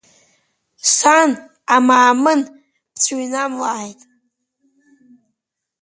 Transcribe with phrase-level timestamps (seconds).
[0.95, 1.29] Сан,
[1.75, 2.39] амаамын
[2.93, 3.99] бцәыҩнамлааит…